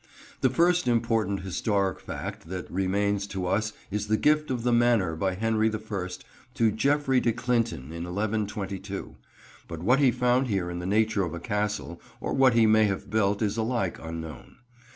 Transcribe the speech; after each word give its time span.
The 0.39 0.49
first 0.49 0.87
important 0.87 1.41
historic 1.41 1.99
fact 1.99 2.47
that 2.49 2.71
remains 2.71 3.27
to 3.27 3.45
us 3.45 3.71
is 3.91 4.07
the 4.07 4.17
gift 4.17 4.49
of 4.49 4.63
the 4.63 4.73
manor 4.73 5.15
by 5.15 5.35
Henry 5.35 5.69
the 5.69 5.77
First 5.77 6.25
to 6.55 6.71
Geoffrey 6.71 7.19
de 7.19 7.31
Clinton 7.31 7.93
in 7.93 8.05
1122, 8.05 9.15
but 9.67 9.83
what 9.83 9.99
he 9.99 10.09
found 10.09 10.47
here 10.47 10.71
in 10.71 10.79
the 10.79 10.87
nature 10.87 11.23
of 11.23 11.35
a 11.35 11.39
castle, 11.39 12.01
or 12.19 12.33
what 12.33 12.55
he 12.55 12.65
may 12.65 12.85
have 12.85 13.11
built 13.11 13.43
is 13.43 13.57
alike 13.57 13.99
unknown. 14.01 14.55